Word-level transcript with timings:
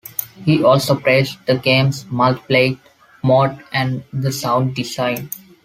He 0.45 0.63
also 0.63 0.95
praised 0.95 1.37
the 1.45 1.59
game's 1.59 2.05
multiplayer 2.05 2.79
mode 3.21 3.63
and 3.71 4.03
the 4.11 4.31
sound 4.31 4.73
design. 4.75 5.29